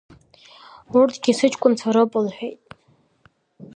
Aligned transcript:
Урҭгьы 0.97 1.33
сыҷкәынцәа 1.37 1.89
роуп,— 1.95 2.11
лҳәеит. 2.25 2.59